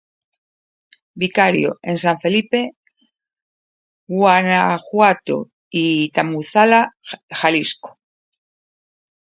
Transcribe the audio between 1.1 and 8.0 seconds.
Vicario en San Felipe, Guanajuato; y Tamazula, Jalisco.